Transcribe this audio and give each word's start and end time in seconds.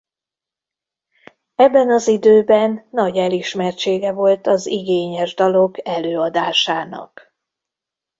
Ebben 1.55 1.89
az 1.89 2.07
időben 2.07 2.85
nagy 2.91 3.17
elismertsége 3.17 4.11
volt 4.11 4.47
az 4.47 4.65
igényes 4.65 5.33
dalok 5.33 5.87
előadásának. 5.87 7.35